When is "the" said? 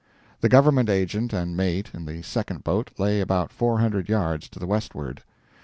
0.39-0.49, 2.05-2.23, 4.57-4.65